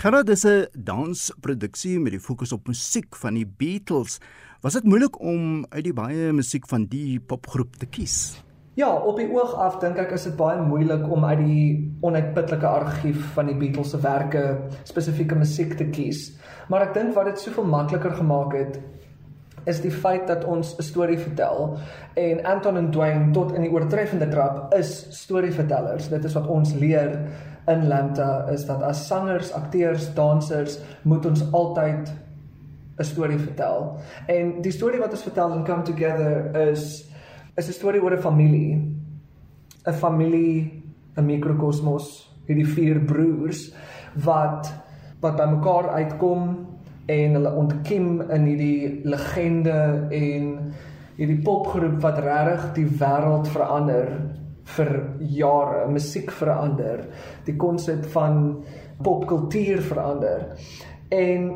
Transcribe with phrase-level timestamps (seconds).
[0.00, 4.18] Gerard dis 'n dansproduksie met die fokus op musiek van die Beatles.
[4.62, 8.40] Was dit moeilik om uit die baie musiek van die popgroep te kies?
[8.74, 12.66] Ja, op die oog af dink ek is dit baie moeilik om uit die onuitputlike
[12.66, 16.32] argief van die Beatles se werke spesifieke musiek te kies.
[16.68, 18.80] Maar ek dink wat dit soveel makliker gemaak het
[19.64, 21.78] is die feit dat ons 'n storie vertel
[22.14, 26.08] en Anton en Dwayne tot in die oortreffende trap is storievertellers.
[26.08, 27.20] Dit is wat ons leer
[27.66, 32.12] in Lambda is dat as sangers, akteurs, dansers moet ons altyd
[32.98, 33.98] 'n storie vertel.
[34.26, 37.08] En die storie wat ons vertel in Come Together is
[37.56, 38.74] is 'n storie oor 'n familie.
[39.86, 40.82] 'n Familie,
[41.16, 43.74] 'n mikrokosmos, hierdie vier broers
[44.14, 44.72] wat
[45.20, 46.66] wat bymekaar uitkom
[47.10, 49.78] en hulle ontkiem in hierdie legende
[50.14, 50.52] en
[51.18, 54.12] hierdie popgroep wat regtig die wêreld verander
[54.76, 57.02] vir jare, musiek verander,
[57.46, 58.60] die konsep van
[59.02, 60.46] popkultuur verander.
[61.10, 61.48] En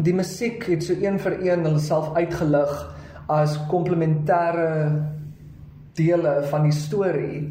[0.00, 2.72] die musiek het so een vir een hulle self uitgelig
[3.30, 4.70] as komplementêre
[5.98, 7.42] dele van die storie.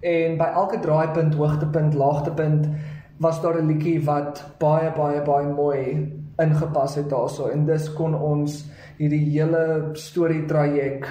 [0.00, 2.66] En by elke draaipunt, hoogtepunt, laagtepunt
[3.20, 6.08] was daar 'n liedjie wat baie baie baie mooi
[6.40, 8.64] ingepas het daarso en dis kon ons
[8.98, 11.08] hierdie hele storie traject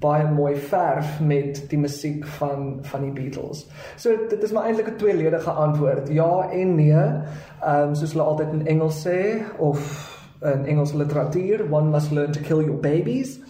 [0.00, 3.64] baie mooi verf met die musiek van van die Beatles.
[3.96, 6.08] So dit is maar eintlik 'n tweeledige antwoord.
[6.08, 6.92] Ja en nee.
[6.92, 9.80] Ehm um, soos hulle altyd in Engels sê of
[10.42, 13.40] in Engelse literatuur, one must learn to kill your babies.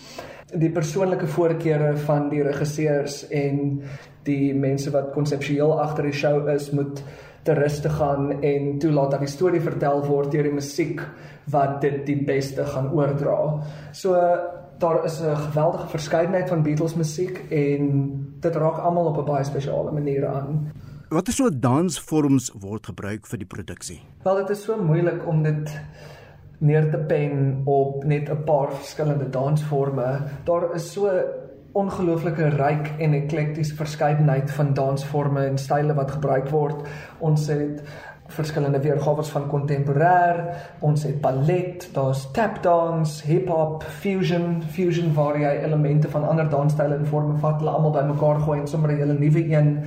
[0.54, 3.80] Die persoonlike voorkeure van die regisseurs en
[4.22, 7.02] die mense wat konseptueel agter die show is, moet
[7.46, 11.02] te rus te gaan en toelaat dat die storie vertel word deur die musiek
[11.54, 13.38] wat dit die beste gaan oordra.
[13.92, 14.14] So
[14.78, 17.82] daar is 'n geweldige verskeidenheid van Beatles musiek en
[18.40, 20.72] dit raak almal op 'n baie spesiale manier aan.
[21.08, 24.00] Watter soort dansvorms word gebruik vir die produksie?
[24.22, 25.80] Wel dit is so moeilik om dit
[26.58, 30.22] neer te pen op net 'n paar verskillende dansforme.
[30.44, 31.22] Daar is so
[31.76, 36.86] ongelooflike ryk en eklektiese verskeidenheid van dansforme en style wat gebruik word.
[37.18, 37.82] Ons het
[38.32, 40.40] verskillende weergawe van kontemporêr,
[40.80, 46.48] ons het ballet, daar's tap dance, hip hop, fusion, fusion waar jy elemente van ander
[46.50, 49.84] dansstyle en forme vat, hulle almal bymekaar gooi en sommer 'n hele nuwe een.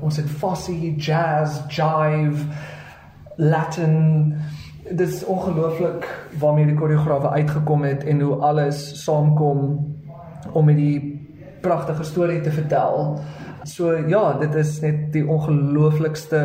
[0.00, 2.46] Ons het fossy, jazz, jive,
[3.36, 4.34] latin
[4.90, 9.97] dit is ongelooflik waarmee die koreograwe uitgekom het en hoe alles saamkom
[10.52, 10.98] om met die
[11.60, 13.18] pragtige storie te vertel.
[13.64, 16.40] So ja, dit is net die ongelooflikste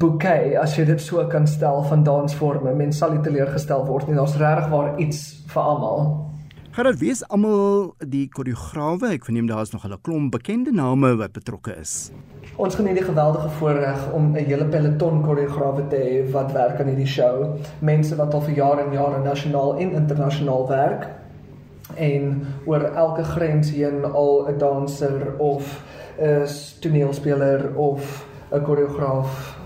[0.00, 2.74] bouquet as jy dit so kan stel van dansforme.
[2.74, 4.16] Mens sal nie teleurgestel word nie.
[4.18, 5.22] Daar's regtig waar iets
[5.52, 6.10] vir almal.
[6.70, 9.10] Gerard, wie is almal die koreograwe?
[9.16, 12.12] Ek verneem daar is nog 'n klomp bekende name wat betrokke is.
[12.56, 16.86] Ons geniet die geweldige voorreg om 'n hele peloton koreograwe te hê wat werk aan
[16.86, 17.56] hierdie show.
[17.80, 21.19] Mense wat al vir jare en jare nasionaal en internasionaal werk
[21.96, 25.82] en oor elke grens heen al 'n danser of
[26.18, 26.46] 'n
[26.80, 29.58] toneelspeler of 'n koreograaf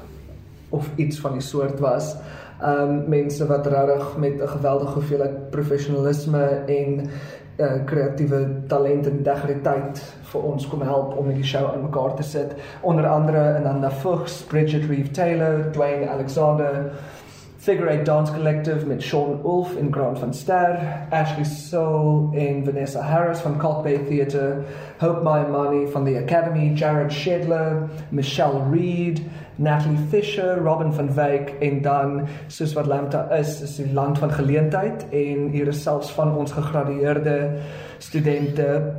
[0.69, 2.17] of iets van die soort was.
[2.63, 7.11] Um, mense wat regtig met 'n geweldige hoeveelheid professionalisme en
[7.57, 12.23] uh kreatiewe talent en integriteit vir ons kom help om die show aan mekaar te
[12.23, 12.55] sit.
[12.81, 16.93] Onder andere Ananda Fuchs, Bridget Reeve Taylor, Dwayne Alexander,
[17.65, 23.01] Figure Eight Dance Collective met Sean Ulf in Grand van Ster, Ashley Soul en Vanessa
[23.01, 24.63] Harris van Cult Bay Theatre,
[24.99, 29.23] Hope My Money van the Academy, Jared Shedler, Michelle Reed,
[29.57, 34.31] Natalie Fisher, Robin van Wyk en dan soos wat Lambda is, is die land van
[34.31, 37.63] geleentheid en hier is selfs van ons gegradueerde
[37.99, 38.93] studente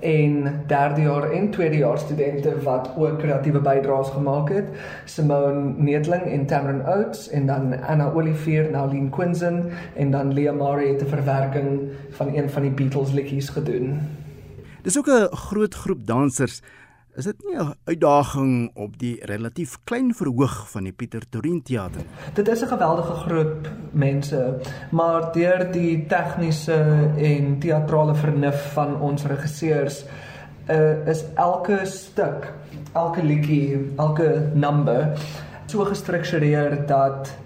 [0.00, 4.68] en derde jaar en tweede jaar studente wat ook kreatiewe bydraes gemaak het.
[5.04, 10.86] Simone Neetling en Tamron Oates en dan Anna Olivier, Nauline Quinzen en dan Leah Mare
[10.86, 11.80] het 'n verwerking
[12.10, 14.00] van een van die Beatles liedjies gedoen.
[14.82, 16.60] Dis ook 'n groot groep dansers
[17.20, 22.00] Is dit nie 'n uitdaging op die relatief klein verhoog van die Pieter Torin teater?
[22.34, 24.56] Dit is 'n geweldige groep mense,
[24.90, 26.80] maar deur die tegniese
[27.16, 30.04] en teatrale vernuf van ons regisseurs
[30.68, 32.52] uh, is elke stuk,
[32.92, 35.18] elke liedjie, elke number
[35.66, 37.36] so gestruktureer dat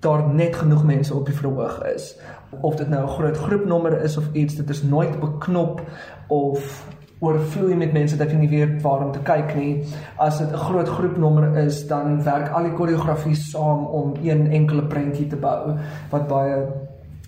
[0.00, 2.18] daar net genoeg mense op die verhoog is.
[2.60, 5.80] Of dit nou 'n groot groepnommer is of iets, dit is nooit beknop
[6.26, 6.84] of
[7.24, 9.84] oorvloei met mense dat jy nie weet waar om te kyk nie.
[10.16, 14.82] As dit 'n groot groepnommer is, dan werk al die koreografie saam om een enkele
[14.82, 15.76] prentjie te bou
[16.10, 16.66] wat baie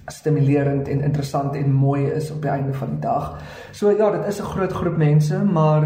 [0.06, 3.40] stimulerend en interessant en mooi is op die einde van die dag.
[3.72, 5.84] So ja, dit is 'n groot groep mense, maar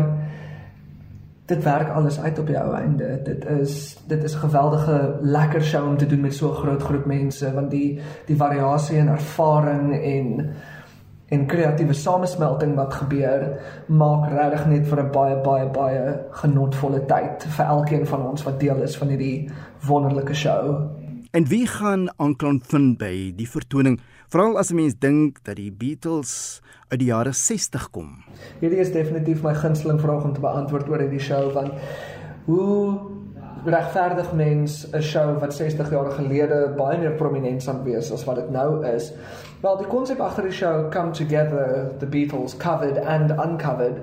[1.47, 3.21] dit werk alles uit op die ou einde.
[3.25, 6.83] Dit is dit is 'n geweldige lekker show om te doen met so 'n groot
[6.83, 10.51] groep mense want die die variasie in ervaring en
[11.31, 13.45] en kreatiewe samesmelting wat gebeur
[13.87, 16.03] maak regtig net vir 'n baie baie baie
[16.43, 19.51] genotvolle tyd vir elkeen van ons wat deel is van hierdie
[19.87, 20.91] wonderlike show.
[21.31, 24.01] En wie gaan aanklank vind by die vertoning?
[24.29, 28.25] Veral as 'n mens dink dat die Beatles uit die jare 60 kom.
[28.61, 31.73] Hierdie is definitief my gunsteling vraag om te beantwoord oor hierdie show want
[32.45, 32.99] hoe
[33.65, 38.37] regverdig mens 'n show wat 60 jaar gelede baie meer prominent sou wees as wat
[38.37, 39.13] dit nou is?
[39.61, 44.03] Wel, die konsep agter die show Come Together, the Beatles covered and uncovered.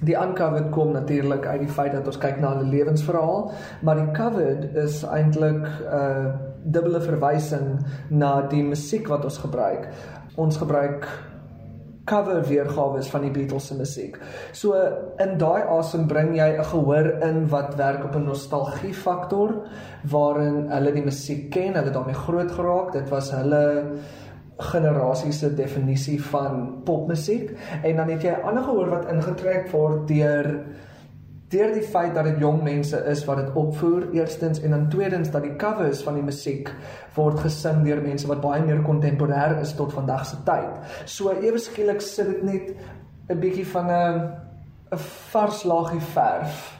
[0.00, 3.50] Die uncovered kom natuurlik uit die feit dat ons kyk na hulle lewensverhaal,
[3.80, 9.88] maar die covered is eintlik 'n uh, dubbele verwysing na die musiek wat ons gebruik.
[10.34, 11.08] Ons gebruik
[12.06, 14.18] cover weergawe van die Beatles se musiek.
[14.52, 14.78] So
[15.22, 19.66] in daai asem bring jy 'n gehoor in wat werk op 'n nostalgie faktor
[20.04, 22.92] waarin hulle die musiek ken, hulle daarmee groot geraak.
[22.92, 23.98] Dit was hulle
[24.58, 27.50] generasie se definisie van popmusiek
[27.82, 30.64] en dan het jy 'n ander gehoor wat ingetrek word deur
[31.48, 35.30] deur die feit dat dit jong mense is wat dit opvoer eerstens en dan tweedens
[35.30, 36.72] dat die covers van die musiek
[37.14, 40.80] word gesing deur mense wat baie meer kontemporêr is tot vandag se tyd.
[41.04, 42.74] So ewe skielik sit dit net
[43.30, 44.32] 'n bietjie van 'n
[44.92, 44.98] 'n
[45.30, 46.78] vars laagie verf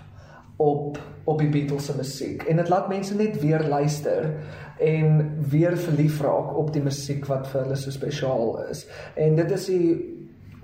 [0.57, 4.35] op op die Beatles se musiek en dit laat mense net weer luister
[4.79, 8.87] en weer verlief raak op die musiek wat vir hulle so spesiaal is.
[9.15, 10.16] En dit is die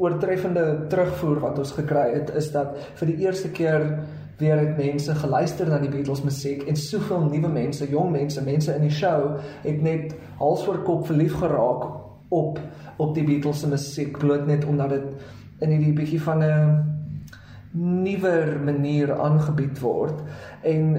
[0.02, 3.86] oortreffende terugvoer wat ons gekry het is dat vir die eerste keer
[4.42, 8.74] weer het mense geluister na die Beatles musiek en soveel nuwe mense, jong mense, mense
[8.74, 11.86] in die show het net hals oor kop verlief geraak
[12.32, 12.58] op
[13.02, 16.91] op die Beatles se musiek bloot net omdat dit in hierdie bietjie van 'n
[17.72, 20.20] nuwer manier aangebied word
[20.68, 20.94] en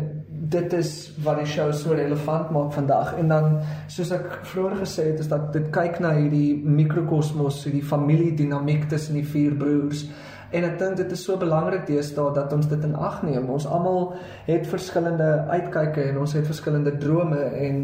[0.54, 0.92] dit is
[1.24, 5.30] wat die show so relevant maak vandag en dan soos ek vroeër gesê het is
[5.32, 10.08] dat dit kyk na hierdie mikrokosmos, hierdie familiedinamiek tussen die vier broers
[10.54, 13.48] en ek dink dit is so belangrik deesdae dat ons dit in ag neem.
[13.50, 14.12] Ons almal
[14.46, 17.80] het verskillende uitkyke en ons het verskillende drome en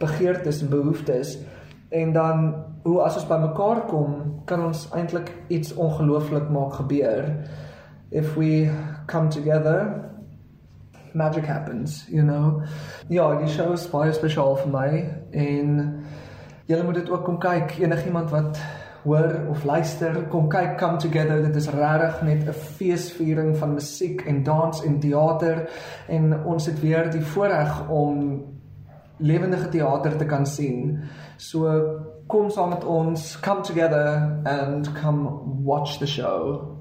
[0.00, 1.36] begeertes en behoeftes
[1.96, 2.46] en dan
[2.86, 4.16] hoe as ons bymekaar kom,
[4.48, 7.28] kan ons eintlik iets ongelooflik maak gebeur.
[8.10, 8.70] If we
[9.06, 10.06] come together
[11.16, 12.62] magic happens, you know.
[13.08, 14.88] Ja, die show is baie spesiaal vir my
[15.32, 15.78] en
[16.68, 17.78] julle moet dit ook kom kyk.
[17.80, 18.60] Enigiemand wat
[19.06, 21.40] hoor of luister, kom kyk Come Together.
[21.42, 25.68] Dit is regtig net 'n feesviering van musiek en dans en teater
[26.08, 28.42] en ons het weer die voorreg om
[29.18, 31.00] lewendige teater te kan sien.
[31.36, 31.82] So
[32.26, 35.28] kom saam met ons, come together and come
[35.64, 36.75] watch the show.